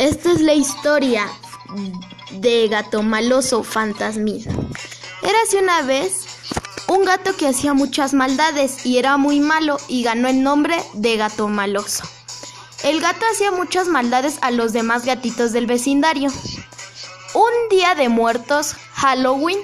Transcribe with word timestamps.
Esta 0.00 0.32
es 0.32 0.40
la 0.40 0.54
historia 0.54 1.28
de 2.30 2.68
Gato 2.68 3.02
Maloso 3.02 3.62
Fantasmita. 3.62 4.50
Érase 5.22 5.58
una 5.62 5.82
vez 5.82 6.24
un 6.88 7.04
gato 7.04 7.36
que 7.36 7.46
hacía 7.46 7.74
muchas 7.74 8.14
maldades 8.14 8.86
y 8.86 8.96
era 8.96 9.18
muy 9.18 9.40
malo 9.40 9.76
y 9.88 10.02
ganó 10.02 10.28
el 10.28 10.42
nombre 10.42 10.74
de 10.94 11.18
Gato 11.18 11.48
Maloso. 11.48 12.04
El 12.82 13.02
gato 13.02 13.26
hacía 13.30 13.52
muchas 13.52 13.88
maldades 13.88 14.38
a 14.40 14.50
los 14.50 14.72
demás 14.72 15.04
gatitos 15.04 15.52
del 15.52 15.66
vecindario. 15.66 16.30
Un 17.34 17.68
día 17.68 17.94
de 17.94 18.08
muertos, 18.08 18.76
Halloween, 18.94 19.58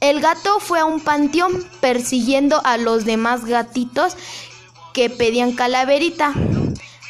el 0.00 0.20
gato 0.20 0.60
fue 0.60 0.80
a 0.80 0.84
un 0.84 1.00
panteón 1.00 1.66
persiguiendo 1.80 2.60
a 2.66 2.76
los 2.76 3.06
demás 3.06 3.46
gatitos 3.46 4.18
que 4.92 5.08
pedían 5.08 5.52
calaverita. 5.52 6.34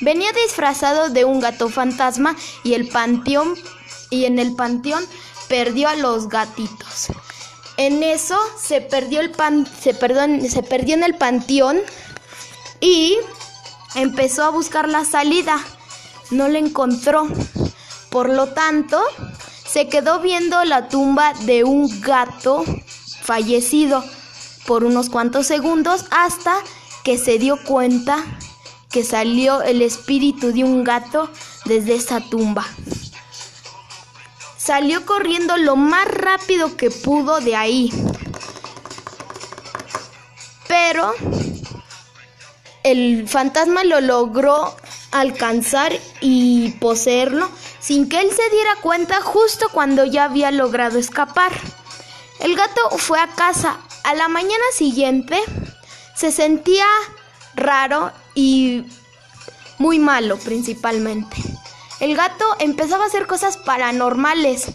Venía 0.03 0.33
disfrazado 0.33 1.11
de 1.11 1.25
un 1.25 1.39
gato 1.39 1.69
fantasma 1.69 2.35
y 2.65 2.75
el 2.75 2.89
panteón 2.89 3.55
y 4.11 4.25
en 4.25 4.41
el 4.41 4.57
panteón 4.57 5.05
perdió 5.49 5.89
a 5.89 5.95
los 5.95 6.29
gatitos. 6.29 7.07
En 7.77 8.03
eso 8.03 8.37
se 8.61 8.81
perdió 8.81 9.21
el 9.21 9.31
pan, 9.31 9.65
se, 9.65 9.93
se 9.93 10.63
perdió 10.65 10.95
en 10.97 11.05
el 11.05 11.15
panteón 11.15 11.79
y 12.81 13.17
empezó 13.95 14.43
a 14.43 14.51
buscar 14.51 14.89
la 14.89 15.05
salida. 15.05 15.61
No 16.33 16.49
la 16.49 16.59
encontró. 16.59 17.29
Por 18.11 18.29
lo 18.29 18.49
tanto, 18.49 19.01
se 19.65 19.89
quedó 19.89 20.19
viendo 20.19 20.65
la 20.65 20.89
tumba 20.89 21.33
de 21.43 21.63
un 21.63 22.01
gato 22.01 22.65
fallecido 23.23 24.03
por 24.67 24.83
unos 24.83 25.11
cuantos 25.11 25.47
segundos 25.47 26.07
hasta 26.11 26.57
que 27.05 27.19
se 27.19 27.39
dio 27.39 27.63
cuenta 27.63 28.25
que 28.93 29.05
salió 29.05 29.63
el 29.63 29.83
espíritu 29.83 30.53
de 30.53 30.63
un 30.65 30.85
gato 30.85 31.31
desde 31.65 31.95
esa 31.95 32.21
tumba. 32.21 32.67
Salió 34.57 35.05
corriendo 35.07 35.57
lo 35.57 35.75
más 35.75 36.07
rápido 36.07 36.77
que 36.77 36.91
pudo 36.91 37.41
de 37.41 37.57
ahí. 37.57 37.93
Pero 40.69 41.13
el 42.85 43.29
fantasma 43.29 43.83
lo 43.83 44.01
logró 44.01 44.77
alcanzar 45.11 45.93
y 46.21 46.71
poseerlo 46.81 47.49
sin 47.81 48.09
que 48.09 48.21
él 48.21 48.31
se 48.31 48.49
diera 48.51 48.77
cuenta 48.81 49.21
justo 49.21 49.69
cuando 49.73 50.05
ya 50.05 50.25
había 50.25 50.51
logrado 50.51 50.99
escapar. 50.99 51.53
El 52.41 52.57
gato 52.57 52.91
fue 52.99 53.19
a 53.19 53.27
casa. 53.29 53.79
A 54.05 54.15
la 54.15 54.29
mañana 54.29 54.65
siguiente 54.73 55.41
se 56.15 56.33
sentía 56.33 56.87
raro 57.55 58.13
y 58.35 58.85
muy 59.79 59.99
malo 59.99 60.39
principalmente. 60.39 61.37
El 62.01 62.17
gato 62.17 62.45
empezaba 62.59 63.05
a 63.05 63.07
hacer 63.07 63.27
cosas 63.27 63.57
paranormales 63.57 64.73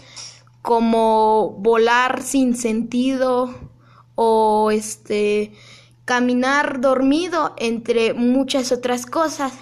como 0.62 1.50
volar 1.58 2.22
sin 2.22 2.56
sentido 2.56 3.54
o 4.14 4.70
este 4.70 5.52
caminar 6.04 6.80
dormido 6.80 7.54
entre 7.58 8.14
muchas 8.14 8.72
otras 8.72 9.06
cosas. 9.06 9.52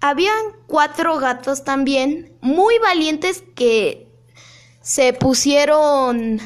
Habían 0.00 0.44
cuatro 0.66 1.18
gatos 1.18 1.64
también 1.64 2.36
muy 2.40 2.78
valientes 2.78 3.42
que 3.54 4.08
se 4.80 5.14
pusieron 5.14 6.40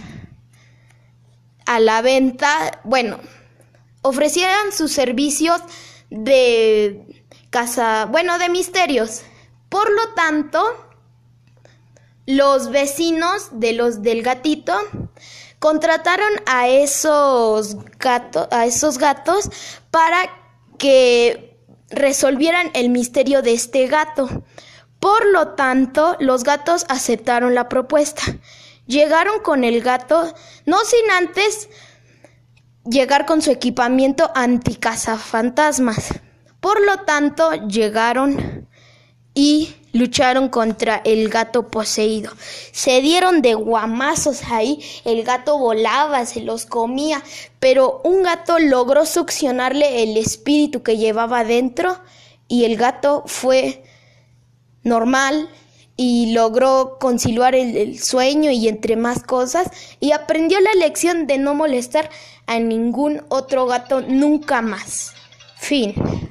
a 1.67 1.81
la 1.81 2.01
venta, 2.01 2.81
bueno, 2.85 3.19
ofrecieran 4.09 4.73
sus 4.73 4.93
servicios 4.93 5.61
de 6.11 7.25
casa, 7.51 8.07
bueno, 8.07 8.39
de 8.39 8.49
misterios. 8.49 9.23
Por 9.69 9.91
lo 9.91 10.15
tanto, 10.15 10.63
los 12.27 12.71
vecinos 12.71 13.49
de 13.53 13.73
los 13.73 14.03
del 14.03 14.23
gatito 14.23 14.75
contrataron 15.59 16.31
a 16.47 16.69
esos 16.69 17.77
a 18.51 18.67
esos 18.67 18.99
gatos 18.99 19.51
para 19.91 20.31
que 20.79 21.57
resolvieran 21.91 22.71
el 22.75 22.91
misterio 22.91 23.43
de 23.43 23.55
este 23.55 23.87
gato. 23.87 24.45
Por 25.01 25.27
lo 25.27 25.49
tanto, 25.55 26.17
los 26.21 26.45
gatos 26.45 26.85
aceptaron 26.89 27.55
la 27.55 27.69
propuesta. 27.69 28.23
Llegaron 28.87 29.41
con 29.41 29.65
el 29.65 29.83
gato, 29.83 30.35
no 30.65 30.79
sin 30.85 31.11
antes 31.11 31.69
llegar 32.89 33.27
con 33.27 33.43
su 33.43 33.51
equipamiento 33.51 34.31
anti-cazafantasmas. 34.35 36.15
Por 36.61 36.85
lo 36.85 36.99
tanto, 37.01 37.53
llegaron 37.69 38.67
y 39.35 39.75
lucharon 39.93 40.49
contra 40.49 41.01
el 41.05 41.29
gato 41.29 41.69
poseído. 41.69 42.33
Se 42.73 43.01
dieron 43.01 43.43
de 43.43 43.55
guamazos 43.55 44.45
ahí, 44.51 44.81
el 45.05 45.23
gato 45.23 45.59
volaba, 45.59 46.27
se 46.27 46.41
los 46.41 46.67
comía, 46.67 47.23
pero 47.61 48.01
un 48.05 48.23
gato 48.23 48.59
logró 48.59 49.07
succionarle 49.07 50.03
el 50.03 50.17
espíritu 50.17 50.83
que 50.83 50.97
llevaba 50.97 51.45
dentro 51.45 52.01
y 52.49 52.65
el 52.65 52.77
gato 52.77 53.23
fue 53.27 53.85
normal 54.83 55.49
y 56.01 56.33
logró 56.33 56.97
conciliar 57.01 57.57
el, 57.57 57.99
sueño 57.99 58.53
y 58.53 58.69
entre 58.69 58.97
más 58.97 59.25
cosas 59.25 59.69
y 59.99 60.13
aprendió 60.13 60.61
la 60.61 60.73
lección 60.75 61.27
de 61.27 61.39
no 61.39 61.55
molestar 61.55 62.09
a 62.47 62.61
ningún 62.61 63.23
otro 63.29 63.67
gato 63.67 64.01
nunca 64.01 64.63
más. 64.63 65.13
Fin. 65.57 65.95